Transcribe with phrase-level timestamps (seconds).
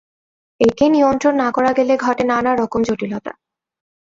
[0.61, 3.31] একে নিয়ন্ত্রণ না করা গেলে ঘটে নানা রকম জটিলতা।